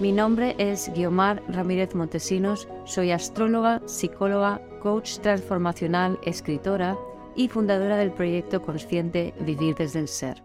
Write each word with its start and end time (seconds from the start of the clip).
Mi 0.00 0.10
nombre 0.10 0.56
es 0.58 0.92
Guiomar 0.92 1.40
Ramírez 1.46 1.94
Montesinos, 1.94 2.66
soy 2.84 3.12
astróloga, 3.12 3.80
psicóloga, 3.86 4.60
coach 4.80 5.18
transformacional, 5.20 6.18
escritora 6.24 6.98
y 7.36 7.46
fundadora 7.46 7.96
del 7.96 8.12
proyecto 8.12 8.60
consciente 8.60 9.34
Vivir 9.38 9.76
desde 9.76 10.00
el 10.00 10.08
Ser. 10.08 10.42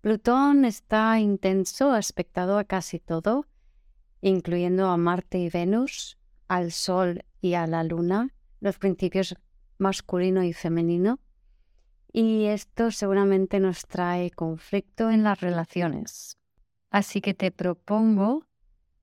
Plutón 0.00 0.64
está 0.64 1.20
intenso 1.20 1.92
aspectado 1.92 2.58
a 2.58 2.64
casi 2.64 2.98
todo, 2.98 3.46
incluyendo 4.20 4.88
a 4.88 4.96
Marte 4.96 5.38
y 5.38 5.48
Venus, 5.48 6.18
al 6.48 6.72
Sol 6.72 7.24
y 7.40 7.54
a 7.54 7.68
la 7.68 7.84
Luna, 7.84 8.34
los 8.58 8.76
principios 8.76 9.36
masculino 9.78 10.42
y 10.42 10.52
femenino, 10.52 11.20
y 12.12 12.46
esto 12.46 12.90
seguramente 12.90 13.60
nos 13.60 13.86
trae 13.86 14.32
conflicto 14.32 15.10
en 15.10 15.22
las 15.22 15.40
relaciones. 15.40 16.41
Así 16.92 17.22
que 17.22 17.32
te 17.32 17.50
propongo 17.50 18.46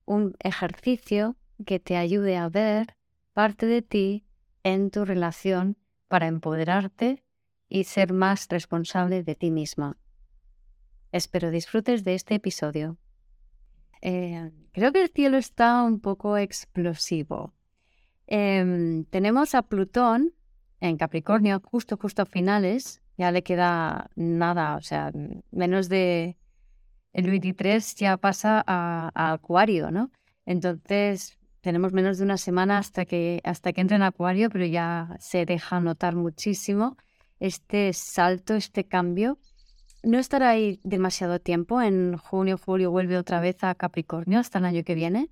un 0.04 0.36
ejercicio 0.38 1.36
que 1.66 1.80
te 1.80 1.96
ayude 1.96 2.36
a 2.36 2.48
ver 2.48 2.96
parte 3.32 3.66
de 3.66 3.82
ti 3.82 4.24
en 4.62 4.92
tu 4.92 5.04
relación 5.04 5.76
para 6.06 6.28
empoderarte 6.28 7.24
y 7.68 7.84
ser 7.84 8.12
más 8.12 8.46
responsable 8.48 9.24
de 9.24 9.34
ti 9.34 9.50
misma. 9.50 9.96
Espero 11.10 11.50
disfrutes 11.50 12.04
de 12.04 12.14
este 12.14 12.36
episodio. 12.36 12.96
Eh, 14.02 14.52
creo 14.70 14.92
que 14.92 15.02
el 15.02 15.08
cielo 15.08 15.36
está 15.36 15.82
un 15.82 15.98
poco 15.98 16.36
explosivo. 16.36 17.54
Em, 18.28 19.04
tenemos 19.06 19.56
a 19.56 19.62
Plutón 19.62 20.32
en 20.78 20.96
Capricornio, 20.96 21.60
justo, 21.64 21.96
justo 21.96 22.22
a 22.22 22.26
finales. 22.26 23.02
Ya 23.18 23.32
le 23.32 23.42
queda 23.42 24.10
nada, 24.14 24.76
o 24.76 24.80
sea, 24.80 25.10
menos 25.50 25.88
de 25.88 26.36
el 27.12 27.28
23 27.28 27.94
ya 27.96 28.16
pasa 28.16 28.62
a, 28.66 29.32
Acuario, 29.32 29.90
¿no? 29.90 30.10
Entonces 30.46 31.38
tenemos 31.60 31.92
menos 31.92 32.18
de 32.18 32.24
una 32.24 32.38
semana 32.38 32.78
hasta 32.78 33.04
que, 33.04 33.40
hasta 33.44 33.72
que 33.72 33.80
entre 33.80 33.96
en 33.96 34.02
Acuario, 34.02 34.48
pero 34.50 34.64
ya 34.64 35.16
se 35.18 35.44
deja 35.44 35.80
notar 35.80 36.14
muchísimo 36.16 36.96
este 37.38 37.92
salto, 37.92 38.54
este 38.54 38.84
cambio. 38.84 39.38
No 40.02 40.18
estará 40.18 40.50
ahí 40.50 40.80
demasiado 40.82 41.40
tiempo, 41.40 41.82
en 41.82 42.16
junio, 42.16 42.58
julio 42.58 42.90
vuelve 42.90 43.18
otra 43.18 43.40
vez 43.40 43.62
a 43.62 43.74
Capricornio 43.74 44.38
hasta 44.38 44.58
el 44.58 44.64
año 44.64 44.84
que 44.84 44.94
viene. 44.94 45.30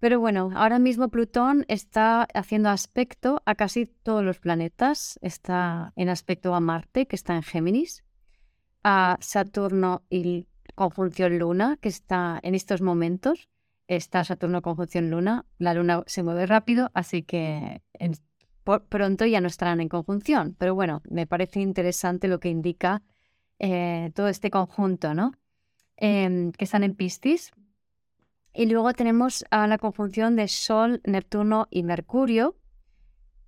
Pero 0.00 0.20
bueno, 0.20 0.50
ahora 0.54 0.78
mismo 0.78 1.08
Plutón 1.08 1.64
está 1.66 2.28
haciendo 2.34 2.68
aspecto 2.68 3.42
a 3.46 3.54
casi 3.54 3.86
todos 3.86 4.22
los 4.22 4.38
planetas. 4.38 5.18
Está 5.22 5.92
en 5.96 6.08
aspecto 6.08 6.54
a 6.54 6.60
Marte, 6.60 7.06
que 7.06 7.16
está 7.16 7.34
en 7.34 7.42
Géminis 7.42 8.04
a 8.82 9.18
Saturno 9.20 10.02
y 10.10 10.46
conjunción 10.74 11.38
Luna, 11.38 11.78
que 11.80 11.88
está 11.88 12.38
en 12.42 12.54
estos 12.54 12.80
momentos. 12.80 13.48
Está 13.86 14.24
Saturno 14.24 14.62
conjunción 14.62 15.10
Luna. 15.10 15.46
La 15.58 15.74
Luna 15.74 16.04
se 16.06 16.22
mueve 16.22 16.46
rápido, 16.46 16.90
así 16.94 17.22
que 17.22 17.82
pronto 18.88 19.24
ya 19.24 19.40
no 19.40 19.48
estarán 19.48 19.80
en 19.80 19.88
conjunción. 19.88 20.54
Pero 20.58 20.74
bueno, 20.74 21.02
me 21.08 21.26
parece 21.26 21.60
interesante 21.60 22.28
lo 22.28 22.38
que 22.38 22.50
indica 22.50 23.02
eh, 23.58 24.12
todo 24.14 24.28
este 24.28 24.50
conjunto, 24.50 25.14
¿no? 25.14 25.32
Em, 25.96 26.52
que 26.52 26.64
están 26.64 26.84
en 26.84 26.94
Piscis. 26.94 27.50
Y 28.54 28.66
luego 28.66 28.92
tenemos 28.92 29.44
a 29.50 29.66
la 29.66 29.78
conjunción 29.78 30.36
de 30.36 30.48
Sol, 30.48 31.00
Neptuno 31.04 31.66
y 31.70 31.82
Mercurio, 31.82 32.56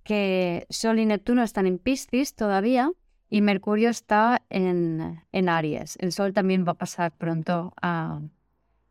que 0.03 0.65
Sol 0.69 0.99
y 0.99 1.05
Neptuno 1.05 1.43
están 1.43 1.67
en 1.67 1.77
Piscis 1.77 2.35
todavía, 2.35 2.91
y 3.31 3.41
Mercurio 3.41 3.89
está 3.89 4.43
en, 4.49 5.23
en, 5.31 5.49
Aries. 5.49 5.97
El 6.01 6.11
Sol 6.11 6.33
también 6.33 6.65
va 6.67 6.73
a 6.73 6.75
pasar 6.75 7.13
pronto 7.13 7.73
a, 7.81 8.19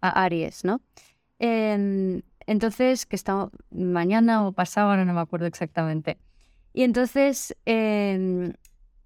a 0.01 0.25
Aries, 0.25 0.65
¿no? 0.65 0.81
entonces, 2.47 3.07
que 3.07 3.17
está 3.17 3.49
mañana 3.71 4.47
o 4.47 4.53
pasado, 4.53 4.91
ahora 4.91 5.07
no 5.07 5.15
me 5.15 5.21
acuerdo 5.21 5.47
exactamente. 5.47 6.19
Y 6.75 6.83
entonces, 6.83 7.57
em, 7.65 8.53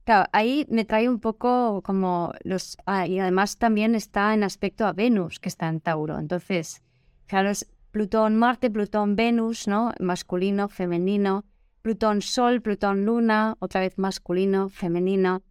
claro, 0.03 0.29
ahí 0.33 0.67
me 0.69 0.85
trae 0.85 1.09
un 1.09 1.21
poco 1.21 1.81
como 1.83 2.33
los... 2.43 2.77
Ah, 2.87 3.07
y 3.07 3.21
además 3.21 3.57
también 3.57 3.95
está 3.95 4.35
en 4.35 4.43
aspecto 4.43 4.85
a 4.85 4.93
Venus, 4.93 5.39
que 5.39 5.49
está 5.49 5.69
en 5.69 5.81
Tauro. 5.81 6.19
Entonces, 6.19 6.83
claro, 7.27 7.51
es 7.51 7.71
Plutón, 7.93 8.37
Marte, 8.37 8.69
Plutón, 8.69 9.15
Venus, 9.15 9.69
¿no? 9.69 9.93
Masculino, 10.01 10.69
femenino. 10.69 11.45
Plutón 11.85 12.23
Sol, 12.23 12.63
Plutón 12.63 13.05
Luna, 13.05 13.57
otra 13.59 13.83
vez 13.83 13.99
masculino, 13.99 14.71
femenino. 14.71 15.43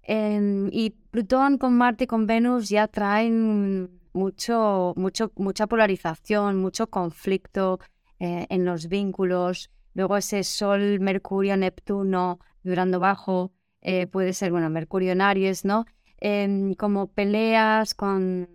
Em, 0.00 0.68
y 0.70 0.90
Plutón 1.10 1.58
con 1.58 1.76
Marte 1.76 2.04
y 2.04 2.06
con 2.06 2.28
Venus 2.28 2.68
ya 2.68 2.86
traen 2.86 3.90
mucho, 4.12 4.94
mucho, 4.96 5.32
mucha 5.34 5.66
polarización, 5.66 6.56
mucho 6.56 6.86
conflicto 6.86 7.80
eh, 8.20 8.46
en 8.48 8.64
los 8.64 8.86
vínculos. 8.86 9.72
Luego 9.92 10.16
ese 10.16 10.44
Sol, 10.44 11.00
Mercurio, 11.00 11.56
Neptuno, 11.56 12.38
durando 12.62 13.00
bajo, 13.00 13.52
eh, 13.80 14.06
puede 14.06 14.34
ser, 14.34 14.52
bueno, 14.52 14.70
Mercurio 14.70 15.10
en 15.10 15.20
Aries, 15.20 15.64
¿no? 15.64 15.84
Em, 16.18 16.74
como 16.74 17.08
peleas 17.08 17.94
con, 17.94 18.48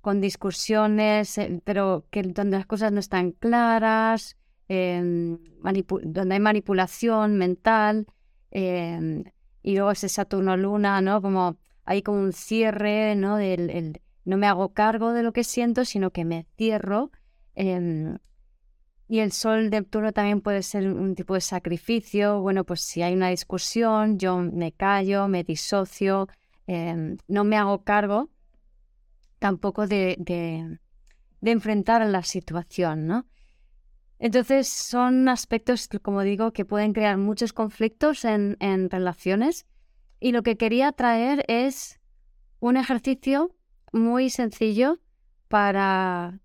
con 0.00 0.20
discusiones, 0.20 1.38
eh, 1.38 1.60
pero 1.64 2.06
que 2.12 2.22
donde 2.22 2.56
las 2.58 2.66
cosas 2.66 2.92
no 2.92 3.00
están 3.00 3.32
claras, 3.32 4.36
Em, 4.68 5.38
donde 6.04 6.34
hay 6.34 6.40
manipulación 6.40 7.36
mental, 7.36 8.06
em, 8.50 9.24
y 9.62 9.74
luego 9.74 9.90
ese 9.90 10.08
Saturno-Luna, 10.08 11.00
¿no? 11.02 11.20
Como 11.20 11.58
hay 11.84 12.02
como 12.02 12.20
un 12.20 12.32
cierre, 12.32 13.14
¿no? 13.14 13.36
Del, 13.36 14.00
no 14.24 14.36
me 14.38 14.46
hago 14.46 14.72
cargo 14.72 15.12
de 15.12 15.22
lo 15.22 15.32
que 15.32 15.44
siento, 15.44 15.84
sino 15.84 16.10
que 16.10 16.24
me 16.24 16.46
cierro. 16.56 17.10
Em, 17.54 18.18
y 19.06 19.18
el 19.20 19.32
Sol 19.32 19.70
Neptuno 19.70 20.12
también 20.12 20.40
puede 20.40 20.62
ser 20.62 20.88
un 20.90 21.14
tipo 21.14 21.34
de 21.34 21.40
sacrificio. 21.42 22.40
Bueno, 22.40 22.64
pues 22.64 22.80
si 22.80 23.02
hay 23.02 23.14
una 23.14 23.28
discusión, 23.28 24.18
yo 24.18 24.38
me 24.38 24.72
callo, 24.72 25.28
me 25.28 25.44
disocio, 25.44 26.28
no 26.66 27.44
me 27.44 27.56
hago 27.56 27.84
cargo 27.84 28.30
tampoco 29.38 29.86
de, 29.86 30.16
de, 30.18 30.78
de 31.42 31.50
enfrentar 31.50 32.06
la 32.06 32.22
situación, 32.22 33.06
¿no? 33.06 33.26
Entonces 34.18 34.68
son 34.68 35.28
aspectos, 35.28 35.88
como 36.02 36.22
digo, 36.22 36.52
que 36.52 36.64
pueden 36.64 36.92
crear 36.92 37.16
muchos 37.18 37.52
conflictos 37.52 38.24
en, 38.24 38.56
relaciones 38.90 39.66
y 40.20 40.32
lo 40.32 40.42
que 40.42 40.56
quería 40.56 40.92
traer 40.92 41.44
es 41.48 42.00
un 42.60 42.76
ejercicio 42.76 43.54
muy 43.92 44.30
sencillo 44.30 44.98
para, 45.48 46.40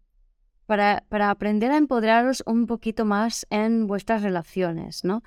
para, 0.66 1.30
aprender 1.30 1.72
a 1.72 1.78
empoderaros 1.78 2.44
un 2.46 2.66
poquito 2.66 3.06
más 3.06 3.47
en 3.50 3.88
vuestras 3.88 4.24
relaciones, 4.24 5.03
¿no? 5.03 5.24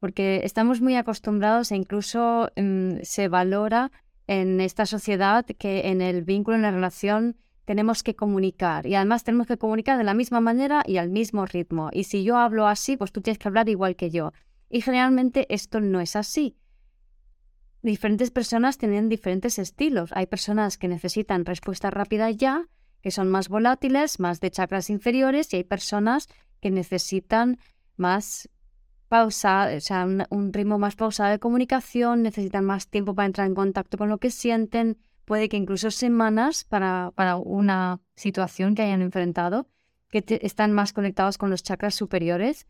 Porque 0.00 0.40
estamos 0.44 0.80
muy 0.80 0.96
acostumbrados 0.96 1.70
e 1.70 1.76
incluso 1.76 2.50
mm, 2.56 3.02
se 3.02 3.28
valora 3.28 3.92
en 4.26 4.60
esta 4.60 4.86
sociedad 4.86 5.44
que 5.46 5.88
en 5.88 6.00
el 6.00 6.22
vínculo, 6.24 6.56
en 6.56 6.62
la 6.62 6.70
relación, 6.70 7.36
tenemos 7.64 8.02
que 8.02 8.16
comunicar 8.16 8.86
y 8.86 8.94
además 8.94 9.24
tenemos 9.24 9.46
que 9.46 9.58
comunicar 9.58 9.98
de 9.98 10.04
la 10.04 10.14
misma 10.14 10.40
manera 10.40 10.82
y 10.86 10.96
al 10.96 11.10
mismo 11.10 11.46
ritmo. 11.46 11.90
Y 11.92 12.04
si 12.04 12.24
yo 12.24 12.36
hablo 12.36 12.66
así, 12.66 12.96
pues 12.96 13.12
tú 13.12 13.20
tienes 13.20 13.38
que 13.38 13.48
hablar 13.48 13.68
igual 13.68 13.96
que 13.96 14.10
yo. 14.10 14.32
Y 14.68 14.80
generalmente 14.80 15.46
esto 15.52 15.80
no 15.80 16.00
es 16.00 16.16
así. 16.16 16.56
Diferentes 17.82 18.30
personas 18.30 18.78
tienen 18.78 19.08
diferentes 19.08 19.58
estilos. 19.58 20.10
Hay 20.14 20.26
personas 20.26 20.78
que 20.78 20.88
necesitan 20.88 21.44
respuesta 21.44 21.90
rápida 21.90 22.30
ya, 22.30 22.68
que 23.02 23.10
son 23.10 23.28
más 23.28 23.48
volátiles, 23.48 24.20
más 24.20 24.40
de 24.40 24.50
chakras 24.50 24.88
inferiores, 24.88 25.52
y 25.52 25.56
hay 25.56 25.64
personas 25.64 26.28
que 26.60 26.70
necesitan 26.70 27.58
más 27.96 28.48
pausa, 29.08 29.68
o 29.76 29.80
sea, 29.80 30.06
un, 30.30 30.52
ritmo 30.52 30.78
más 30.78 30.96
pausado 30.96 31.30
de 31.30 31.38
comunicación, 31.38 32.22
necesitan 32.22 32.64
más 32.64 32.88
tiempo 32.88 33.14
para 33.14 33.26
entrar 33.26 33.46
en 33.46 33.54
contacto 33.54 33.98
con 33.98 34.08
lo 34.08 34.18
que 34.18 34.30
sienten, 34.30 34.96
puede 35.32 35.48
que 35.48 35.56
incluso 35.56 35.90
semanas 35.90 36.62
para, 36.62 37.10
para 37.14 37.36
una 37.36 38.02
situación 38.16 38.74
que 38.74 38.82
hayan 38.82 39.00
enfrentado, 39.00 39.66
que 40.10 40.22
están 40.42 40.72
más 40.72 40.92
conectados 40.92 41.38
con 41.38 41.48
los 41.48 41.62
chakras 41.62 41.94
superiores. 41.94 42.66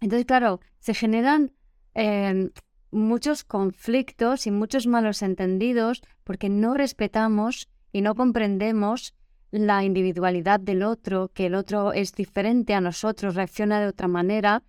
Entonces, 0.00 0.26
claro, 0.26 0.60
se 0.78 0.94
generan 0.94 1.50
em, 1.94 2.52
muchos 2.92 3.42
conflictos 3.42 4.46
y 4.46 4.52
muchos 4.52 4.86
malos 4.86 5.22
entendidos 5.22 6.02
porque 6.22 6.48
no 6.48 6.74
respetamos 6.74 7.68
y 7.90 8.00
no 8.00 8.14
comprendemos 8.14 9.16
la 9.50 9.82
individualidad 9.82 10.60
del 10.60 10.84
otro, 10.84 11.32
que 11.34 11.46
el 11.46 11.56
otro 11.56 11.92
es 11.92 12.12
diferente 12.12 12.74
a 12.74 12.80
nosotros, 12.80 13.34
reacciona 13.34 13.80
de 13.80 13.88
otra 13.88 14.06
manera, 14.06 14.62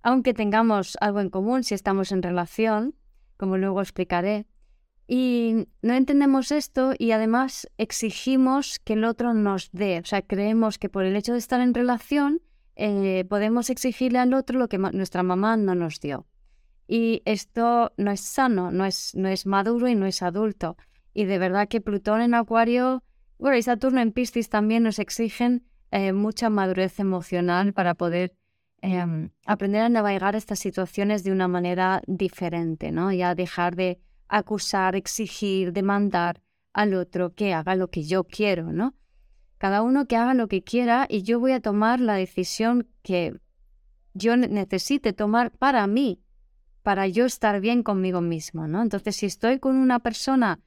aunque 0.00 0.32
tengamos 0.32 0.96
algo 1.00 1.18
en 1.18 1.28
común 1.28 1.64
si 1.64 1.74
estamos 1.74 2.12
en 2.12 2.22
relación, 2.22 2.94
como 3.36 3.56
luego 3.56 3.80
explicaré. 3.80 4.46
Y 5.06 5.68
no 5.82 5.94
entendemos 5.94 6.52
esto 6.52 6.94
y 6.96 7.10
además 7.10 7.68
exigimos 7.76 8.78
que 8.78 8.94
el 8.94 9.04
otro 9.04 9.34
nos 9.34 9.70
dé, 9.72 10.00
o 10.00 10.06
sea, 10.06 10.22
creemos 10.22 10.78
que 10.78 10.88
por 10.88 11.04
el 11.04 11.16
hecho 11.16 11.32
de 11.32 11.38
estar 11.38 11.60
en 11.60 11.74
relación 11.74 12.40
eh, 12.76 13.24
podemos 13.28 13.68
exigirle 13.68 14.18
al 14.18 14.32
otro 14.32 14.58
lo 14.58 14.68
que 14.68 14.78
nuestra 14.78 15.22
mamá 15.22 15.56
no 15.56 15.74
nos 15.74 16.00
dio. 16.00 16.26
Y 16.86 17.22
esto 17.24 17.92
no 17.96 18.10
es 18.10 18.20
sano, 18.20 18.70
no 18.70 18.84
es, 18.84 19.14
no 19.14 19.28
es 19.28 19.46
maduro 19.46 19.88
y 19.88 19.94
no 19.94 20.06
es 20.06 20.22
adulto. 20.22 20.76
Y 21.14 21.24
de 21.24 21.38
verdad 21.38 21.68
que 21.68 21.80
Plutón 21.80 22.20
en 22.20 22.34
Acuario, 22.34 23.02
bueno, 23.38 23.56
y 23.56 23.62
Saturno 23.62 24.00
en 24.00 24.12
Piscis 24.12 24.48
también 24.48 24.82
nos 24.82 24.98
exigen 24.98 25.64
eh, 25.90 26.12
mucha 26.12 26.48
madurez 26.48 26.98
emocional 27.00 27.72
para 27.72 27.94
poder 27.94 28.34
em, 28.80 29.30
aprender 29.46 29.82
a 29.82 29.88
navegar 29.88 30.36
estas 30.36 30.58
situaciones 30.58 31.22
de 31.22 31.32
una 31.32 31.48
manera 31.48 32.02
diferente, 32.06 32.92
¿no? 32.92 33.12
Ya 33.12 33.34
dejar 33.34 33.76
de 33.76 34.00
acusar, 34.32 34.96
exigir, 34.96 35.72
demandar 35.72 36.40
al 36.72 36.94
otro 36.94 37.34
que 37.34 37.52
haga 37.52 37.76
lo 37.76 37.88
que 37.88 38.02
yo 38.02 38.24
quiero, 38.24 38.72
¿no? 38.72 38.94
Cada 39.58 39.82
uno 39.82 40.06
que 40.06 40.16
haga 40.16 40.34
lo 40.34 40.48
que 40.48 40.64
quiera 40.64 41.06
y 41.08 41.22
yo 41.22 41.38
voy 41.38 41.52
a 41.52 41.60
tomar 41.60 42.00
la 42.00 42.14
decisión 42.14 42.88
que 43.02 43.38
yo 44.14 44.36
necesite 44.36 45.12
tomar 45.12 45.52
para 45.52 45.86
mí, 45.86 46.20
para 46.82 47.06
yo 47.06 47.26
estar 47.26 47.60
bien 47.60 47.82
conmigo 47.82 48.22
mismo, 48.22 48.66
¿no? 48.66 48.82
Entonces, 48.82 49.16
si 49.16 49.26
estoy 49.26 49.58
con 49.58 49.76
una 49.76 49.98
persona 50.00 50.60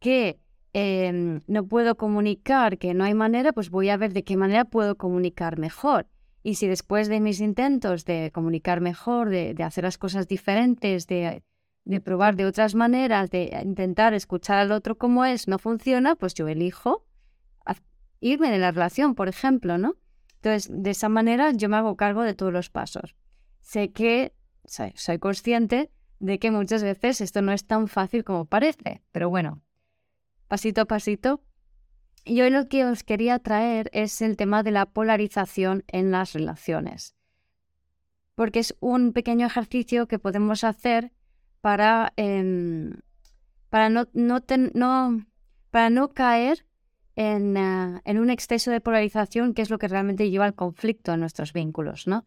que 0.00 0.40
em, 0.72 1.40
no 1.46 1.64
puedo 1.66 1.96
comunicar, 1.96 2.76
que 2.76 2.92
no 2.92 3.04
hay 3.04 3.14
manera, 3.14 3.52
pues 3.52 3.70
voy 3.70 3.88
a 3.88 3.96
ver 3.96 4.12
de 4.12 4.24
qué 4.24 4.36
manera 4.36 4.64
puedo 4.64 4.96
comunicar 4.96 5.58
mejor. 5.58 6.08
Y 6.42 6.56
si 6.56 6.66
después 6.66 7.08
de 7.08 7.20
mis 7.20 7.40
intentos 7.40 8.04
de 8.04 8.30
comunicar 8.34 8.80
mejor, 8.80 9.30
de, 9.30 9.56
hacer 9.62 9.84
las 9.84 9.96
cosas 9.96 10.28
diferentes, 10.28 11.06
de, 11.06 11.42
de, 11.86 12.00
probar 12.02 12.36
de 12.36 12.44
otras 12.44 12.74
maneras, 12.74 13.30
de 13.30 13.58
intentar 13.64 14.12
escuchar 14.12 14.58
al 14.58 14.72
otro 14.72 14.98
como 14.98 15.24
es, 15.24 15.48
no 15.48 15.58
funciona, 15.58 16.16
pues 16.16 16.34
yo 16.34 16.46
elijo 16.46 17.06
irme 18.20 18.50
de 18.50 18.58
la 18.58 18.72
relación, 18.72 19.14
por 19.14 19.28
ejemplo, 19.28 19.78
¿no? 19.78 19.96
Entonces, 20.36 20.70
de 20.70 20.90
esa 20.90 21.08
manera 21.08 21.52
yo 21.52 21.68
me 21.68 21.76
hago 21.76 21.96
cargo 21.96 22.22
de 22.22 22.34
todos 22.34 22.52
los 22.52 22.70
pasos. 22.70 23.14
Sé 23.60 23.92
que 23.92 24.32
soy, 24.64 25.18
consciente 25.18 25.90
de 26.18 26.38
que 26.38 26.50
muchas 26.50 26.82
veces 26.82 27.20
esto 27.20 27.42
no 27.42 27.52
es 27.52 27.66
tan 27.66 27.88
fácil 27.88 28.24
como 28.24 28.46
parece, 28.46 29.02
pero 29.12 29.28
bueno, 29.28 29.62
pasito 30.48 30.82
a 30.82 30.84
pasito. 30.86 31.42
Y 32.24 32.40
hoy 32.40 32.50
lo 32.50 32.68
que 32.68 32.84
os 32.84 33.04
quería 33.04 33.38
traer 33.38 33.90
es 33.92 34.20
el 34.22 34.36
tema 34.36 34.62
de 34.62 34.72
la 34.72 34.86
polarización 34.86 35.84
en 35.86 36.10
las 36.10 36.32
relaciones, 36.32 37.14
porque 38.34 38.58
es 38.58 38.74
un 38.80 39.12
pequeño 39.12 39.46
ejercicio 39.46 40.08
que 40.08 40.18
podemos 40.18 40.64
hacer 40.64 41.12
para, 41.66 42.12
em, 42.14 42.92
para, 43.70 43.88
no, 43.88 44.06
no, 44.14 45.26
para 45.72 45.90
no 45.90 46.08
caer 46.14 46.64
en, 47.16 47.56
ah, 47.56 48.02
en, 48.04 48.20
un 48.20 48.30
exceso 48.30 48.70
de 48.70 48.80
polarización, 48.80 49.52
que 49.52 49.62
es 49.62 49.70
lo 49.70 49.78
que 49.78 49.88
realmente 49.88 50.30
lleva 50.30 50.44
al 50.44 50.54
conflicto 50.54 51.12
en 51.12 51.18
nuestros 51.18 51.52
vínculos, 51.52 52.06
¿no? 52.06 52.24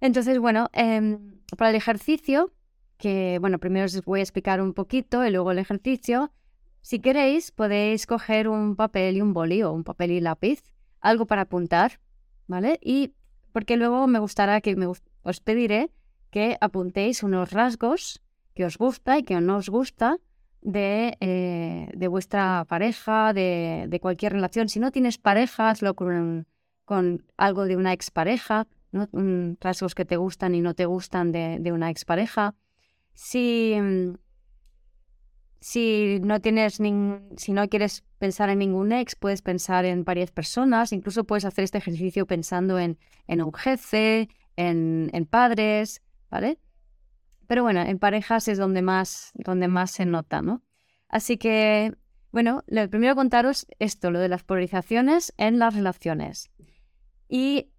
Entonces, 0.00 0.38
bueno, 0.38 0.70
em, 0.72 1.42
para 1.58 1.68
el 1.68 1.76
ejercicio, 1.76 2.50
que 2.96 3.36
bueno, 3.42 3.58
primero 3.58 3.84
os 3.84 4.02
voy 4.06 4.20
a 4.20 4.22
explicar 4.22 4.62
un 4.62 4.72
poquito 4.72 5.22
y 5.26 5.30
luego 5.30 5.52
el 5.52 5.58
ejercicio. 5.58 6.32
Si 6.80 6.98
queréis, 6.98 7.50
podéis 7.50 8.06
coger 8.06 8.48
un 8.48 8.74
papel 8.74 9.18
y 9.18 9.20
un 9.20 9.34
boli 9.34 9.62
o 9.62 9.70
un 9.70 9.84
papel 9.84 10.12
y 10.12 10.20
lápiz, 10.22 10.62
algo 11.02 11.26
para 11.26 11.42
apuntar, 11.42 12.00
¿vale? 12.46 12.78
Y 12.80 13.12
porque 13.52 13.76
luego 13.76 14.06
me 14.06 14.18
gustará 14.18 14.62
que 14.62 14.76
me, 14.76 14.86
os 14.86 15.40
pediré 15.40 15.90
que 16.30 16.56
apuntéis 16.62 17.22
unos 17.22 17.50
rasgos 17.50 18.22
que 18.54 18.64
os 18.64 18.76
gusta 18.76 19.18
y 19.18 19.22
que 19.22 19.40
no 19.40 19.56
os 19.56 19.68
gusta 19.68 20.18
de, 20.62 21.16
eh, 21.20 21.88
de 21.94 22.08
vuestra 22.08 22.64
pareja, 22.68 23.32
de, 23.32 23.86
de, 23.88 24.00
cualquier 24.00 24.32
relación. 24.32 24.68
Si 24.68 24.80
no 24.80 24.90
tienes 24.90 25.18
pareja, 25.18 25.70
hazlo 25.70 25.94
con, 25.94 26.46
con 26.84 27.24
algo 27.36 27.64
de 27.64 27.76
una 27.76 27.92
expareja 27.92 28.66
¿no? 28.92 29.08
rasgos 29.60 29.94
que 29.94 30.04
te 30.04 30.16
gustan 30.16 30.54
y 30.54 30.60
no 30.60 30.74
te 30.74 30.86
gustan 30.86 31.32
de, 31.32 31.58
de 31.60 31.72
una 31.72 31.90
expareja. 31.90 32.54
Si, 33.14 33.76
mm, 33.80 34.14
si 35.60 36.20
no 36.22 36.40
tienes 36.40 36.80
si 37.36 37.52
no 37.52 37.68
quieres 37.68 38.04
pensar 38.18 38.50
en 38.50 38.58
ningún 38.58 38.92
ex, 38.92 39.14
puedes 39.14 39.42
pensar 39.42 39.84
en 39.84 40.04
varias 40.04 40.30
personas, 40.30 40.92
incluso 40.92 41.24
puedes 41.24 41.44
hacer 41.44 41.64
este 41.64 41.78
ejercicio 41.78 42.26
pensando 42.26 42.78
en, 42.78 42.98
en 43.26 43.42
un 43.42 43.52
jefe, 43.52 44.28
en, 44.56 45.10
en 45.12 45.26
padres, 45.26 46.02
¿vale? 46.30 46.58
Pero 47.50 47.64
bueno, 47.64 47.80
en 47.80 47.98
parejas 47.98 48.46
es 48.46 48.58
donde 48.58 48.80
más, 48.80 49.32
donde 49.34 49.66
más 49.66 49.90
se 49.90 50.06
nota, 50.06 50.40
¿no? 50.40 50.62
Así 51.08 51.36
que, 51.36 51.96
bueno, 52.30 52.62
lo 52.68 52.88
primero 52.88 53.16
contaros 53.16 53.66
esto, 53.80 54.12
lo 54.12 54.20
de 54.20 54.28
las 54.28 54.44
polarizaciones 54.44 55.34
en 55.36 55.58
las 55.58 55.74
relaciones. 55.74 56.52
Y 57.28 57.72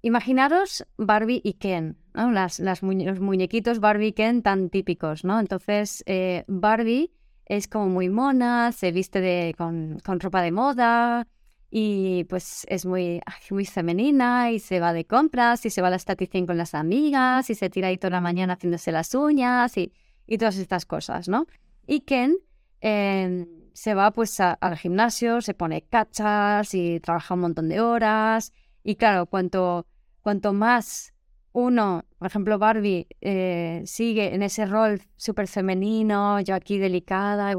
Imaginaros 0.00 0.88
Barbie 0.96 1.40
y 1.44 1.52
Ken, 1.52 1.98
¿no? 2.14 2.32
Las, 2.32 2.58
las 2.58 2.82
los 2.82 3.20
muñequitos 3.20 3.78
Barbie 3.78 4.08
y 4.08 4.12
Ken 4.12 4.42
tan 4.42 4.70
típicos, 4.70 5.22
¿no? 5.22 5.38
Entonces, 5.38 6.02
eh, 6.06 6.42
Barbie 6.48 7.12
es 7.46 7.68
como 7.68 7.86
muy 7.86 8.08
mona, 8.08 8.72
se 8.72 8.90
viste 8.90 9.20
de, 9.20 9.54
con, 9.56 10.00
con, 10.04 10.18
ropa 10.18 10.42
de 10.42 10.50
moda 10.50 11.28
y 11.74 12.24
pues 12.24 12.66
es 12.68 12.84
muy, 12.84 13.22
muy 13.50 13.64
femenina 13.64 14.50
y 14.50 14.58
se 14.58 14.78
va 14.78 14.92
de 14.92 15.06
compras 15.06 15.64
y 15.64 15.70
se 15.70 15.80
va 15.80 15.88
a 15.88 15.90
la 15.90 15.96
estaticien 15.96 16.46
con 16.46 16.58
las 16.58 16.74
amigas 16.74 17.48
y 17.48 17.54
se 17.54 17.70
tira 17.70 17.88
ahí 17.88 17.96
toda 17.96 18.10
la 18.10 18.20
mañana 18.20 18.52
haciéndose 18.52 18.92
las 18.92 19.14
uñas 19.14 19.78
y, 19.78 19.90
y 20.26 20.36
todas 20.36 20.58
estas 20.58 20.84
cosas, 20.84 21.28
¿no? 21.28 21.46
Y 21.86 22.00
Ken 22.00 22.36
em, 22.82 23.46
se 23.72 23.94
va 23.94 24.10
pues 24.10 24.38
al 24.38 24.76
gimnasio, 24.76 25.40
se 25.40 25.54
pone 25.54 25.80
cachas 25.80 26.74
y 26.74 27.00
trabaja 27.00 27.32
un 27.32 27.40
montón 27.40 27.70
de 27.70 27.80
horas 27.80 28.52
y 28.84 28.96
claro, 28.96 29.24
cuanto 29.24 29.86
cuanto 30.20 30.52
más 30.52 31.14
uno, 31.52 32.04
por 32.18 32.26
ejemplo, 32.26 32.58
Barbie, 32.58 33.06
eh, 33.22 33.82
sigue 33.86 34.34
en 34.34 34.42
ese 34.42 34.66
rol 34.66 35.00
súper 35.16 35.48
femenino, 35.48 36.38
yo 36.40 36.54
aquí 36.54 36.78
delicada, 36.78 37.52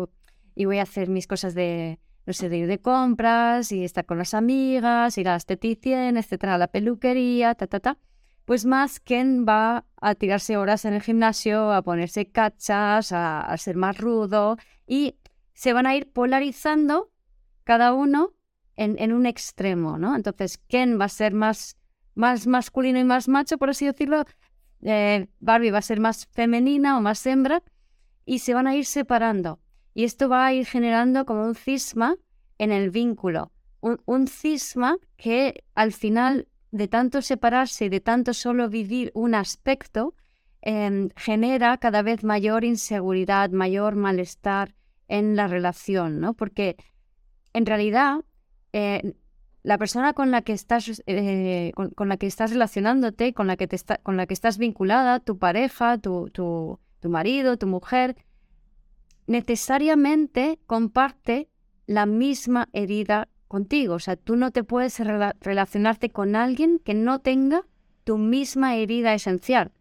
y, 0.56 0.66
voy 0.66 0.78
a 0.80 0.84
hacer 0.84 1.10
mis 1.10 1.28
cosas 1.28 1.54
de, 1.56 2.00
no 2.26 2.34
sé, 2.34 2.50
de 2.50 2.58
ir 2.58 2.68
de 2.68 2.80
compras 2.80 3.72
y 3.72 3.84
estar 3.84 4.06
con 4.06 4.18
las 4.18 4.34
amigas, 4.34 5.18
ir 5.18 5.28
a 5.28 5.32
la 5.32 5.38
esteticien, 5.38 6.18
etcétera, 6.18 6.56
a 6.56 6.58
la 6.58 6.68
peluquería, 6.68 7.56
ta, 7.56 7.68
ta, 7.68 7.80
ta, 7.80 7.98
pues 8.46 8.66
más 8.66 9.00
Ken 9.00 9.46
va 9.48 9.86
a 10.02 10.16
tirarse 10.16 10.58
horas 10.58 10.86
en 10.86 10.94
el 10.94 11.02
gimnasio, 11.02 11.72
a 11.72 11.82
ponerse 11.82 12.28
cachas, 12.28 13.12
a 13.12 13.56
ser 13.58 13.76
más 13.76 13.98
rudo 13.98 14.58
y 14.86 15.16
se 15.54 15.74
van 15.74 15.86
a 15.86 15.96
ir 15.96 16.12
polarizando 16.12 17.12
cada 17.64 17.94
uno 17.94 18.34
en, 18.76 19.14
un 19.14 19.26
extremo, 19.26 19.98
¿no? 19.98 20.16
Entonces 20.16 20.58
Ken 20.58 21.00
va 21.00 21.06
a 21.06 21.10
ser 21.10 21.34
más 21.34 21.78
más 22.16 22.46
masculino 22.46 23.00
y 23.00 23.04
más 23.04 23.28
macho, 23.28 23.58
por 23.58 23.72
así 23.72 23.88
decirlo, 23.88 24.26
eh, 24.84 25.28
Barbie 25.40 25.72
va 25.72 25.80
a 25.80 25.82
ser 25.82 26.00
más 26.00 26.28
femenina 26.28 26.96
o 26.96 27.02
más 27.02 27.26
hembra 27.26 27.64
y 28.24 28.40
se 28.40 28.54
van 28.54 28.68
a 28.68 28.76
ir 28.76 28.86
separando. 28.86 29.60
Y 29.94 30.04
esto 30.04 30.30
va 30.30 30.46
a 30.46 30.54
ir 30.54 30.66
generando 30.66 31.26
como 31.26 31.46
un 31.46 31.56
cisma 31.56 32.16
en 32.58 32.72
el 32.72 32.90
vínculo. 32.90 33.52
Un, 33.82 34.28
cisma 34.28 34.98
que 35.18 35.66
al 35.76 35.92
final 35.92 36.48
de 36.72 36.88
tanto 36.88 37.22
separarse 37.22 37.86
y 37.86 37.90
de 37.90 38.00
tanto 38.00 38.34
solo 38.34 38.70
vivir 38.70 39.12
un 39.14 39.36
aspecto, 39.36 40.16
em, 40.62 41.10
genera 41.18 41.78
cada 41.78 42.02
vez 42.02 42.24
mayor 42.24 42.64
inseguridad, 42.64 43.50
mayor 43.50 43.96
malestar 43.96 44.74
en 45.10 45.36
la 45.36 45.48
relación, 45.48 46.22
¿no? 46.22 46.34
Porque 46.34 46.78
en 47.52 47.66
realidad 47.66 48.22
eh, 48.72 49.14
la 49.64 49.78
persona 49.78 50.14
con 50.14 50.32
la 50.32 50.42
que 50.42 50.54
estás, 50.54 51.04
eh, 51.06 51.72
con, 51.96 52.10
la 52.10 52.18
que 52.18 52.28
estás 52.28 52.52
relacionándote, 52.52 53.34
con 53.34 53.48
la 53.48 53.56
que, 53.56 53.68
te 53.68 53.76
está, 53.76 53.98
con 53.98 54.18
la 54.18 54.26
que 54.26 54.34
estás 54.34 54.58
vinculada, 54.58 55.20
tu 55.20 55.38
pareja, 55.38 55.98
tu, 55.98 56.30
tu, 56.32 56.80
tu 57.00 57.10
marido, 57.10 57.58
tu 57.58 57.68
mujer, 57.68 58.16
necesariamente 59.28 60.60
comparte 60.66 61.50
la 61.86 62.06
misma 62.06 62.70
herida 62.74 63.30
contigo. 63.48 63.96
O 63.96 64.00
sea, 64.00 64.16
tú 64.16 64.36
no 64.36 64.52
te 64.52 64.64
puedes 64.64 65.00
relacionarte 65.00 66.10
con 66.10 66.36
alguien 66.36 66.80
que 66.80 66.94
no 66.94 67.20
tenga 67.20 67.66
tu 68.04 68.18
misma 68.18 68.76
herida 68.76 69.14
esencial. 69.14 69.72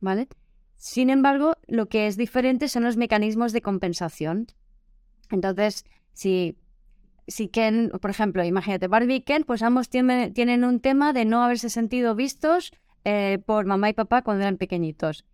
¿Vale? 0.00 0.28
Sin 0.76 1.10
embargo, 1.10 1.54
lo 1.66 1.86
que 1.86 2.06
es 2.06 2.16
diferente 2.16 2.68
son 2.68 2.84
los 2.84 2.96
mecanismos 2.96 3.52
de 3.52 3.60
compensación. 3.60 4.46
Entonces, 5.30 5.84
si 6.12 6.56
si 7.30 7.48
Ken, 7.48 7.90
por 8.00 8.10
ejemplo, 8.10 8.44
imagínate, 8.44 8.88
Barbie 8.88 9.16
y 9.16 9.20
Ken, 9.22 9.44
pues 9.44 9.62
ambos 9.62 9.88
tienen, 9.88 10.64
un 10.64 10.80
tema 10.80 11.12
de 11.12 11.24
no 11.24 11.42
haberse 11.42 11.70
sentido 11.70 12.14
vistos 12.14 12.72
eh, 13.04 13.38
por 13.46 13.66
mamá 13.66 13.88
y 13.88 13.94
papá 13.94 14.22
cuando 14.22 14.42
eran 14.42 14.56
pequeñitos. 14.56 15.24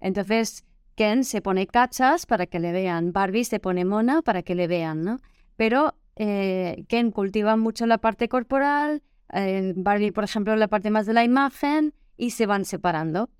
Entonces, 0.00 0.64
Ken 0.94 1.24
se 1.24 1.40
pone 1.40 1.66
cachas 1.66 2.26
para 2.26 2.46
que 2.46 2.60
le 2.60 2.72
vean, 2.72 3.12
Barbie 3.12 3.44
se 3.44 3.60
pone 3.60 3.84
mona 3.84 4.22
para 4.22 4.42
que 4.42 4.54
le 4.54 4.66
vean, 4.66 5.04
¿no? 5.04 5.18
Pero 5.56 5.94
eh, 6.16 6.84
Ken 6.88 7.10
cultiva 7.10 7.56
mucho 7.56 7.86
la 7.86 7.98
parte 7.98 8.28
corporal, 8.28 9.02
eh, 9.32 9.72
Barbie, 9.76 10.12
por 10.12 10.24
ejemplo, 10.24 10.54
la 10.56 10.68
parte 10.68 10.90
más 10.90 11.06
de 11.06 11.14
la 11.14 11.24
imagen 11.24 11.94
y 12.16 12.30
se 12.30 12.46
van 12.46 12.64
separando. 12.64 13.30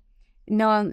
No, 0.47 0.91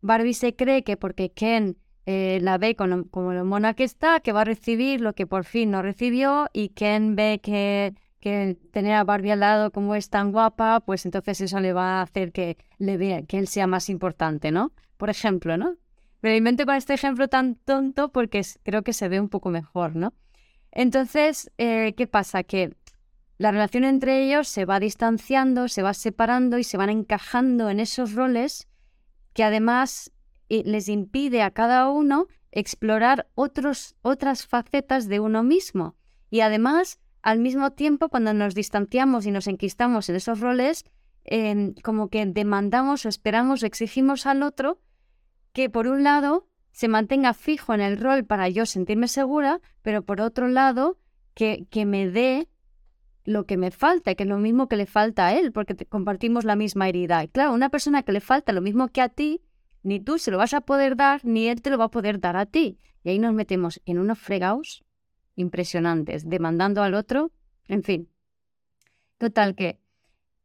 Barbie 0.00 0.34
se 0.34 0.56
cree 0.56 0.82
que 0.84 0.96
porque 0.96 1.30
Ken 1.30 1.76
eh, 2.06 2.38
la 2.40 2.56
ve 2.56 2.74
como, 2.74 3.08
como 3.10 3.32
lo 3.32 3.44
mona 3.44 3.74
que 3.74 3.84
está, 3.84 4.20
que 4.20 4.32
va 4.32 4.40
a 4.40 4.44
recibir 4.44 5.00
lo 5.00 5.12
que 5.12 5.26
por 5.26 5.44
fin 5.44 5.70
no 5.70 5.82
recibió 5.82 6.48
y 6.54 6.70
Ken 6.70 7.16
ve 7.16 7.40
que, 7.42 7.94
que 8.20 8.56
tener 8.72 8.94
a 8.94 9.04
Barbie 9.04 9.32
al 9.32 9.40
lado 9.40 9.70
como 9.70 9.94
es 9.94 10.08
tan 10.08 10.32
guapa, 10.32 10.80
pues 10.80 11.04
entonces 11.04 11.40
eso 11.42 11.60
le 11.60 11.74
va 11.74 11.98
a 11.98 12.02
hacer 12.02 12.32
que 12.32 12.56
le 12.78 12.96
vea 12.96 13.22
que 13.22 13.38
él 13.38 13.46
sea 13.46 13.66
más 13.66 13.90
importante, 13.90 14.50
¿no? 14.50 14.72
Por 14.96 15.10
ejemplo, 15.10 15.58
¿no? 15.58 15.76
Me 16.20 16.36
invento 16.36 16.66
con 16.66 16.74
este 16.74 16.94
ejemplo 16.94 17.28
tan 17.28 17.54
tonto 17.54 18.10
porque 18.10 18.42
creo 18.64 18.82
que 18.82 18.92
se 18.92 19.08
ve 19.08 19.20
un 19.20 19.28
poco 19.28 19.50
mejor, 19.50 19.94
¿no? 19.94 20.14
Entonces, 20.72 21.50
eh, 21.58 21.94
¿qué 21.96 22.06
pasa? 22.06 22.42
Que 22.42 22.74
la 23.38 23.52
relación 23.52 23.84
entre 23.84 24.24
ellos 24.24 24.48
se 24.48 24.64
va 24.64 24.80
distanciando, 24.80 25.68
se 25.68 25.82
va 25.82 25.94
separando 25.94 26.58
y 26.58 26.64
se 26.64 26.76
van 26.76 26.90
encajando 26.90 27.70
en 27.70 27.78
esos 27.78 28.14
roles 28.14 28.68
que 29.32 29.44
además 29.44 30.10
les 30.48 30.88
impide 30.88 31.42
a 31.42 31.52
cada 31.52 31.88
uno 31.88 32.26
explorar 32.50 33.28
otros, 33.34 33.94
otras 34.02 34.46
facetas 34.46 35.06
de 35.06 35.20
uno 35.20 35.44
mismo. 35.44 35.94
Y 36.30 36.40
además, 36.40 36.98
al 37.22 37.38
mismo 37.38 37.70
tiempo, 37.70 38.08
cuando 38.08 38.34
nos 38.34 38.54
distanciamos 38.54 39.26
y 39.26 39.30
nos 39.30 39.46
enquistamos 39.46 40.08
en 40.08 40.16
esos 40.16 40.40
roles, 40.40 40.84
em, 41.24 41.74
como 41.84 42.08
que 42.08 42.24
demandamos 42.26 43.04
o 43.04 43.08
esperamos 43.08 43.62
o 43.62 43.66
exigimos 43.66 44.26
al 44.26 44.42
otro 44.42 44.80
que, 45.52 45.70
por 45.70 45.86
un 45.86 46.02
lado, 46.04 46.48
se 46.72 46.88
mantenga 46.88 47.34
fijo 47.34 47.74
en 47.74 47.80
el 47.80 47.98
rol 47.98 48.24
para 48.24 48.48
yo 48.48 48.66
sentirme 48.66 49.08
segura, 49.08 49.60
pero 49.82 50.02
por 50.02 50.20
otro 50.20 50.48
lado, 50.48 50.98
que, 51.34 51.66
que 51.70 51.86
me 51.86 52.08
dé 52.08 52.48
lo 53.24 53.44
que 53.44 53.56
me 53.56 53.70
falta, 53.70 54.14
que 54.14 54.22
es 54.22 54.28
lo 54.28 54.38
mismo 54.38 54.68
que 54.68 54.76
le 54.76 54.86
falta 54.86 55.26
a 55.26 55.34
él, 55.34 55.52
porque 55.52 55.74
compartimos 55.86 56.44
la 56.44 56.56
misma 56.56 56.88
herida. 56.88 57.22
Y 57.24 57.28
claro, 57.28 57.52
una 57.52 57.68
persona 57.68 58.02
que 58.02 58.12
le 58.12 58.20
falta 58.20 58.52
lo 58.52 58.62
mismo 58.62 58.88
que 58.88 59.02
a 59.02 59.08
ti, 59.08 59.42
ni 59.82 60.00
tú 60.00 60.18
se 60.18 60.30
lo 60.30 60.38
vas 60.38 60.54
a 60.54 60.62
poder 60.62 60.96
dar, 60.96 61.24
ni 61.24 61.48
él 61.48 61.60
te 61.60 61.70
lo 61.70 61.78
va 61.78 61.84
a 61.84 61.90
poder 61.90 62.20
dar 62.20 62.36
a 62.36 62.46
ti. 62.46 62.78
Y 63.04 63.10
ahí 63.10 63.18
nos 63.18 63.34
metemos 63.34 63.80
en 63.84 63.98
unos 63.98 64.18
fregados 64.18 64.84
impresionantes, 65.34 66.28
demandando 66.28 66.82
al 66.82 66.94
otro, 66.94 67.30
en 67.68 67.82
fin. 67.82 68.08
Total 69.18 69.54
que 69.54 69.78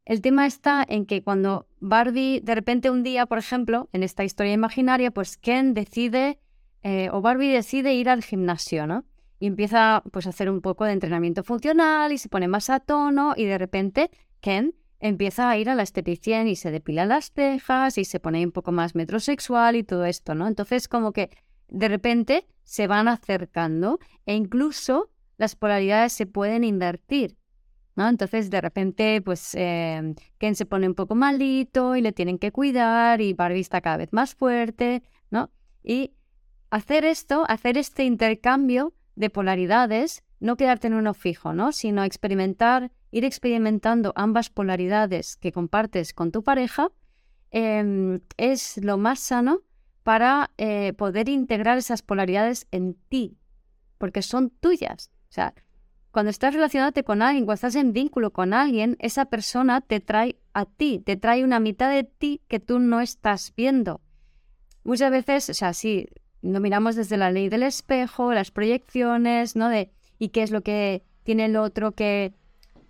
el 0.06 0.22
tema 0.22 0.46
está 0.46 0.86
en 0.88 1.06
que 1.06 1.24
cuando 1.24 1.68
Barbie, 1.80 2.42
de 2.42 2.56
repente 2.56 2.90
un 2.90 3.04
día, 3.04 3.26
por 3.26 3.38
ejemplo, 3.38 3.90
en 3.94 4.04
esta 4.04 4.24
historia 4.24 4.54
imaginaria, 4.54 5.12
pues 5.12 5.38
Ken 5.38 5.74
decide, 5.74 6.40
eh, 6.82 7.10
o 7.12 7.22
Barbie 7.22 7.54
decide 7.54 7.94
ir 7.94 8.10
al 8.10 8.24
gimnasio, 8.24 8.86
¿no? 8.86 9.06
Y 9.40 9.48
empieza 9.48 10.04
pues 10.12 10.26
a 10.26 10.30
hacer 10.30 10.50
un 10.50 10.62
poco 10.62 10.86
de 10.86 10.92
entrenamiento 10.92 11.44
funcional 11.44 12.12
y 12.12 12.18
se 12.18 12.30
pone 12.30 12.48
más 12.48 12.70
a 12.70 12.80
tono 12.80 13.34
y 13.36 13.46
de 13.46 13.58
repente 13.58 14.12
Ken 14.42 14.76
empieza 15.00 15.50
a 15.50 15.58
ir 15.58 15.70
a 15.70 15.76
la 15.76 15.84
esteticien 15.84 16.48
y 16.48 16.56
se 16.56 16.72
depila 16.72 17.06
las 17.06 17.32
cejas 17.32 17.98
y 17.98 18.06
se 18.06 18.20
pone 18.20 18.46
un 18.46 18.52
poco 18.52 18.72
más 18.72 18.96
metrosexual 18.96 19.76
y 19.76 19.84
todo 19.84 20.06
esto, 20.06 20.34
¿no? 20.36 20.48
Entonces 20.48 20.88
como 20.88 21.12
que 21.12 21.30
de 21.68 21.88
repente 21.88 22.48
se 22.64 22.88
van 22.88 23.08
acercando 23.08 24.00
e 24.26 24.36
incluso 24.36 25.10
las 25.38 25.56
polaridades 25.56 26.14
se 26.14 26.26
pueden 26.26 26.64
invertir. 26.64 27.36
¿No? 27.96 28.08
Entonces 28.08 28.50
de 28.50 28.62
repente 28.62 29.22
pues 29.22 29.56
eh, 29.56 30.16
Ken 30.38 30.56
se 30.56 30.66
pone 30.66 30.88
un 30.88 30.96
poco 30.96 31.16
malito 31.16 31.96
y 31.96 32.02
le 32.02 32.12
tienen 32.12 32.40
que 32.40 32.52
cuidar 32.52 33.22
y 33.22 33.34
Barbie 33.34 33.60
está 33.60 33.82
cada 33.82 33.98
vez 33.98 34.12
más 34.12 34.36
fuerte, 34.36 35.04
¿no? 35.30 35.52
Y 35.84 36.14
hacer 36.70 37.06
esto, 37.06 37.46
hacer 37.48 37.78
este 37.78 38.04
intercambio 38.04 38.94
de 39.16 39.30
polaridades, 39.30 40.24
no 40.40 40.58
quedarte 40.58 40.88
en 40.88 40.96
uno 40.96 41.14
fijo, 41.14 41.54
¿no? 41.54 41.72
Sino 41.72 42.04
experimentar 42.04 42.92
ir 43.14 43.26
experimentando 43.26 44.12
ambas 44.16 44.50
polaridades 44.50 45.38
que 45.38 45.52
compartes 45.52 46.14
con 46.14 46.32
tu 46.32 46.44
pareja, 46.44 46.90
em, 47.52 48.22
es 48.38 48.78
lo 48.78 48.98
más 48.98 49.20
sano 49.20 49.62
para 50.02 50.52
eh, 50.58 50.94
poder 50.94 51.30
integrar 51.30 51.78
esas 51.78 52.02
polaridades 52.02 52.68
en 52.72 52.96
ti, 53.10 53.38
porque 54.00 54.24
son 54.24 54.50
tuyas. 54.50 55.12
O 55.30 55.32
sea, 55.32 55.54
cuando 56.14 56.30
estás 56.30 56.54
relacionándote 56.54 57.04
con 57.04 57.24
alguien, 57.24 57.46
cuando 57.46 57.56
estás 57.56 57.76
en 57.76 57.92
vínculo 57.92 58.32
con 58.32 58.54
alguien, 58.54 58.98
esa 59.00 59.26
persona 59.26 59.82
te 59.82 60.00
trae 60.00 60.38
a 60.54 60.66
ti, 60.66 61.02
te 61.04 61.18
trae 61.18 61.44
una 61.44 61.60
mitad 61.60 61.90
de 61.90 62.04
ti 62.04 62.40
que 62.48 62.60
tú 62.60 62.78
no 62.78 63.02
estás 63.02 63.52
viendo. 63.58 64.00
Muchas 64.84 65.10
veces, 65.10 65.50
o 65.50 65.56
sea, 65.56 65.74
sí, 65.74 66.08
lo 66.44 66.60
miramos 66.60 66.96
desde 66.96 67.18
la 67.18 67.32
ley 67.32 67.50
del 67.50 67.64
espejo, 67.64 68.32
las 68.32 68.52
proyecciones, 68.52 69.56
¿no? 69.56 69.70
De, 69.70 69.90
y 70.20 70.30
qué 70.30 70.44
es 70.44 70.52
lo 70.52 70.62
que 70.62 71.02
tiene 71.24 71.46
el 71.46 71.56
otro 71.56 71.94
que 71.94 72.36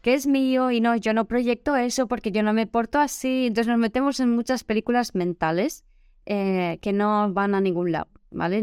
que 0.01 0.15
es 0.15 0.27
mío 0.27 0.69
y 0.69 0.81
no, 0.81 0.97
yo 0.97 1.13
no 1.13 1.23
proyecto 1.25 1.77
eso 1.77 2.07
porque 2.07 2.33
yo 2.33 2.43
no 2.43 2.51
me 2.51 2.67
porto 2.67 2.99
así. 2.99 3.45
Entonces 3.47 3.69
nos 3.69 3.79
metemos 3.79 4.19
en 4.19 4.35
muchas 4.35 4.65
películas 4.65 5.15
mentales 5.15 5.85
eh, 6.25 6.77
que 6.81 6.91
no 6.91 7.31
van 7.31 7.55
a 7.55 7.61
ningún 7.61 7.93
lado, 7.93 8.09
¿vale? 8.29 8.61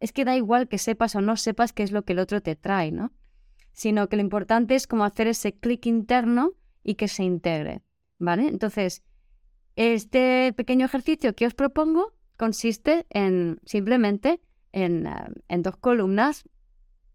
Es 0.00 0.12
que 0.12 0.24
da 0.24 0.36
igual 0.36 0.68
que 0.68 0.78
sepas 0.78 1.14
o 1.14 1.20
no 1.20 1.36
sepas 1.36 1.72
qué 1.72 1.82
es 1.82 1.92
lo 1.92 2.04
que 2.04 2.12
el 2.12 2.18
otro 2.18 2.40
te 2.40 2.56
trae, 2.56 2.92
¿no? 2.92 3.12
Sino 3.72 4.08
que 4.08 4.16
lo 4.16 4.22
importante 4.22 4.74
es 4.74 4.86
como 4.86 5.04
hacer 5.04 5.26
ese 5.26 5.54
clic 5.54 5.86
interno 5.86 6.52
y 6.82 6.94
que 6.94 7.08
se 7.08 7.24
integre, 7.24 7.82
¿vale? 8.18 8.48
Entonces, 8.48 9.02
este 9.74 10.52
pequeño 10.54 10.86
ejercicio 10.86 11.34
que 11.34 11.46
os 11.46 11.54
propongo 11.54 12.14
consiste 12.36 13.06
en 13.10 13.60
simplemente 13.64 14.40
en, 14.72 15.06
eh, 15.06 15.12
en 15.48 15.62
dos 15.62 15.76
columnas, 15.76 16.44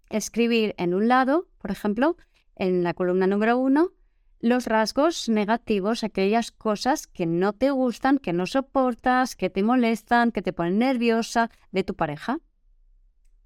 escribir 0.10 0.76
en 0.78 0.94
un 0.94 1.08
lado, 1.08 1.48
por 1.60 1.72
ejemplo, 1.72 2.18
en 2.56 2.84
la 2.84 2.94
columna 2.94 3.28
número 3.28 3.58
uno 3.58 3.92
los 4.42 4.66
rasgos 4.66 5.30
negativos, 5.30 6.04
aquellas 6.04 6.52
cosas 6.52 7.08
que 7.08 7.26
no 7.26 7.54
te 7.54 7.70
gustan, 7.70 8.18
que 8.18 8.34
no 8.34 8.48
soportas, 8.48 9.36
que 9.36 9.50
te 9.50 9.62
molestan, 9.62 10.32
que 10.32 10.42
te 10.42 10.52
ponen 10.52 10.80
nerviosa 10.80 11.52
de 11.72 11.84
tu 11.84 11.96
pareja. 11.96 12.40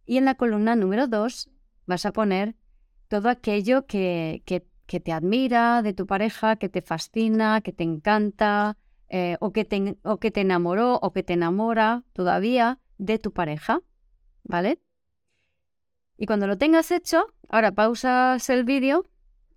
Y 0.05 0.17
en 0.17 0.25
la 0.25 0.35
columna 0.35 0.75
número 0.75 1.07
dos 1.07 1.49
vas 1.85 2.05
a 2.05 2.13
poner 2.13 2.55
todo 3.07 3.29
aquello 3.29 3.85
que, 3.85 4.43
que, 4.45 4.61
te 4.99 5.11
admira 5.11 5.81
de 5.81 5.93
tu 5.93 6.05
pareja, 6.05 6.55
que 6.55 6.69
te 6.69 6.81
fascina, 6.81 7.61
que 7.61 7.73
te 7.73 7.83
encanta, 7.83 8.77
eh, 9.09 9.37
o, 9.39 9.51
que 9.51 9.65
te, 9.65 9.97
o 10.03 10.19
que 10.19 10.31
te 10.31 10.41
enamoró 10.41 10.95
o 10.95 11.11
que 11.11 11.23
te 11.23 11.33
enamora 11.33 12.03
todavía 12.13 12.79
de 12.97 13.19
tu 13.19 13.31
pareja. 13.31 13.81
¿Vale? 14.43 14.79
Y 16.17 16.27
cuando 16.27 16.47
lo 16.47 16.57
tengas 16.57 16.91
hecho, 16.91 17.25
ahora 17.49 17.71
pausas 17.71 18.49
el 18.49 18.63
vídeo 18.63 19.05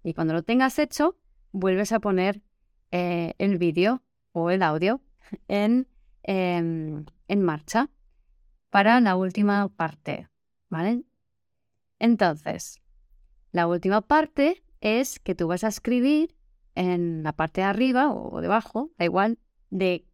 y 0.03 0.15
cuando 0.15 0.33
lo 0.33 0.43
tengas 0.43 0.79
hecho, 0.79 1.17
vuelves 1.53 1.93
a 1.93 2.01
poner 2.01 2.43
eh, 2.91 3.35
el 3.39 3.59
vídeo 3.59 4.03
o 4.33 4.51
el 4.51 4.63
audio 4.63 5.01
en, 5.49 5.87
em, 6.23 7.05
en 7.29 7.43
marcha 7.43 7.91
para 8.71 9.01
la 9.01 9.17
última 9.17 9.69
parte, 9.69 10.29
¿vale? 10.69 11.05
Entonces, 11.99 12.81
la 13.53 13.67
última 13.67 14.01
parte 14.03 14.63
es 14.81 15.19
que 15.19 15.35
tú 15.35 15.49
vas 15.49 15.65
a 15.65 15.69
escribir 15.69 16.37
en 16.75 17.23
la 17.23 17.33
parte 17.33 17.61
de 17.61 17.67
arriba 17.67 18.13
o 18.13 18.41
debajo, 18.41 18.91
da 18.99 19.05
igual, 19.05 19.39
de, 19.71 20.07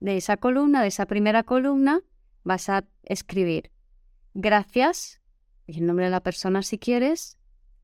de 0.00 0.16
esa 0.16 0.36
columna, 0.36 0.82
de 0.82 0.88
esa 0.88 1.06
primera 1.06 1.42
columna, 1.42 2.00
vas 2.44 2.68
a 2.68 2.84
escribir 3.02 3.72
gracias 4.34 5.20
y 5.66 5.78
el 5.78 5.86
nombre 5.86 6.06
de 6.06 6.10
la 6.10 6.22
persona 6.22 6.62
si 6.62 6.78
quieres, 6.78 7.38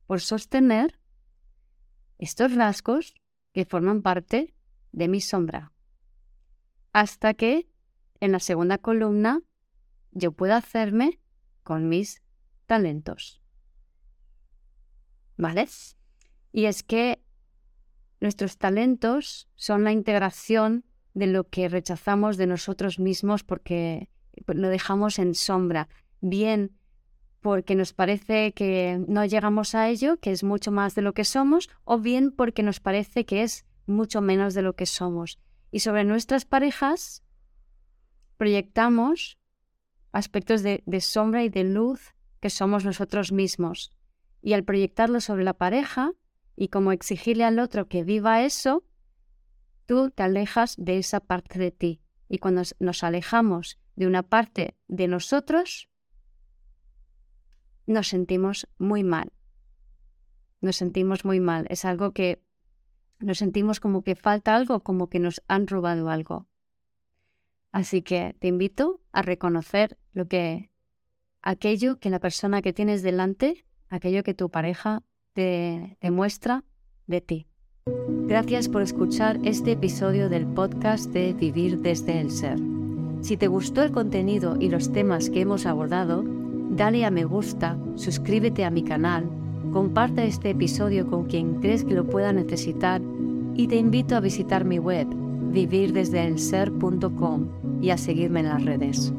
por 0.05 0.21
sostener 0.21 0.99
estos 2.19 2.53
rasgos 2.55 3.15
que 3.53 3.65
forman 3.65 4.01
parte 4.01 4.53
de 4.91 5.07
mi 5.07 5.21
sombra. 5.21 5.71
Hasta 6.93 7.33
que 7.33 7.69
en 8.19 8.33
la 8.33 8.39
segunda 8.39 8.77
columna 8.77 9.41
yo 10.11 10.31
pueda 10.31 10.57
hacerme 10.57 11.20
con 11.63 11.89
mis 11.89 12.21
talentos. 12.65 13.41
¿Vale? 15.37 15.67
Y 16.51 16.65
es 16.65 16.83
que 16.83 17.21
nuestros 18.19 18.57
talentos 18.57 19.49
son 19.55 19.83
la 19.83 19.91
integración 19.91 20.85
de 21.13 21.27
lo 21.27 21.49
que 21.49 21.67
rechazamos 21.67 22.37
de 22.37 22.47
nosotros 22.47 22.99
mismos 22.99 23.43
porque 23.43 24.09
lo 24.47 24.69
dejamos 24.69 25.19
en 25.19 25.35
sombra, 25.35 25.89
bien 26.21 26.77
porque 27.41 27.75
nos 27.75 27.93
parece 27.93 28.53
que 28.53 29.03
no 29.07 29.25
llegamos 29.25 29.73
a 29.73 29.89
ello, 29.89 30.17
que 30.17 30.31
es 30.31 30.43
mucho 30.43 30.71
más 30.71 30.93
de 30.93 31.01
lo 31.01 31.13
que 31.13 31.25
somos, 31.25 31.69
o 31.83 31.97
bien 31.97 32.31
porque 32.31 32.61
nos 32.61 32.79
parece 32.79 33.25
que 33.25 33.41
es 33.41 33.65
mucho 33.87 34.21
menos 34.21 34.53
de 34.53 34.61
lo 34.61 34.75
que 34.75 34.85
somos. 34.85 35.39
Y 35.71 35.79
sobre 35.79 36.03
nuestras 36.03 36.45
parejas 36.45 37.23
proyectamos 38.37 39.39
aspectos 40.11 40.63
de, 40.63 41.01
sombra 41.01 41.43
y 41.43 41.49
de 41.49 41.63
luz 41.63 42.13
que 42.39 42.49
somos 42.49 42.85
nosotros 42.85 43.31
mismos. 43.31 43.91
Y 44.41 44.53
al 44.53 44.63
proyectarlo 44.63 45.21
sobre 45.21 45.43
la 45.43 45.53
pareja 45.53 46.11
y 46.55 46.69
como 46.69 46.91
exigirle 46.91 47.43
al 47.43 47.59
otro 47.59 47.87
que 47.87 48.03
viva 48.03 48.43
eso, 48.43 48.83
tú 49.85 50.09
te 50.09 50.23
alejas 50.23 50.75
de 50.77 50.97
esa 50.97 51.19
parte 51.19 51.59
de 51.59 51.71
ti. 51.71 52.01
Y 52.27 52.39
cuando 52.39 52.63
nos 52.79 53.03
alejamos 53.03 53.79
de 53.95 54.07
una 54.07 54.23
parte 54.23 54.75
de 54.87 55.07
nosotros, 55.07 55.89
nos 57.85 58.07
sentimos 58.07 58.67
muy 58.77 59.03
mal. 59.03 59.31
Nos 60.61 60.75
sentimos 60.77 61.25
muy 61.25 61.39
mal. 61.39 61.65
Es 61.69 61.85
algo 61.85 62.11
que 62.11 62.43
nos 63.19 63.37
sentimos 63.37 63.79
como 63.79 64.03
que 64.03 64.15
falta 64.15 64.55
algo, 64.55 64.81
como 64.81 65.09
que 65.09 65.19
nos 65.19 65.41
han 65.47 65.67
robado 65.67 66.09
algo. 66.09 66.47
Así 67.71 68.01
que 68.01 68.35
te 68.39 68.47
invito 68.47 69.01
a 69.11 69.21
reconocer 69.21 69.97
lo 70.13 70.27
que 70.27 70.71
aquello 71.41 71.99
que 71.99 72.09
la 72.09 72.19
persona 72.19 72.61
que 72.61 72.73
tienes 72.73 73.03
delante, 73.03 73.65
aquello 73.89 74.23
que 74.23 74.33
tu 74.33 74.49
pareja 74.49 75.03
te 75.33 75.97
demuestra 76.01 76.63
de 77.07 77.21
ti. 77.21 77.47
Gracias 78.27 78.69
por 78.69 78.81
escuchar 78.81 79.39
este 79.43 79.73
episodio 79.73 80.29
del 80.29 80.45
podcast 80.45 81.11
de 81.11 81.33
Vivir 81.33 81.79
desde 81.79 82.19
el 82.19 82.31
Ser. 82.31 82.59
Si 83.21 83.37
te 83.37 83.47
gustó 83.47 83.83
el 83.83 83.91
contenido 83.91 84.57
y 84.59 84.69
los 84.69 84.91
temas 84.91 85.29
que 85.29 85.41
hemos 85.41 85.65
abordado, 85.65 86.23
dale 86.25 87.05
a 87.05 87.11
me 87.11 87.25
gusta, 87.25 87.77
suscríbete 87.95 88.65
a 88.65 88.71
mi 88.71 88.83
canal, 88.83 89.29
comparte 89.71 90.25
este 90.25 90.51
episodio 90.51 91.07
con 91.07 91.25
quien 91.25 91.55
crees 91.55 91.83
que 91.83 91.93
lo 91.93 92.07
pueda 92.07 92.31
necesitar 92.33 93.01
y 93.55 93.67
te 93.67 93.75
invito 93.75 94.15
a 94.15 94.21
visitar 94.21 94.65
mi 94.65 94.79
web 94.79 95.07
vivirdesdeelser.com 95.51 97.81
y 97.81 97.89
a 97.89 97.97
seguirme 97.97 98.39
en 98.39 98.47
las 98.47 98.63
redes. 98.63 99.13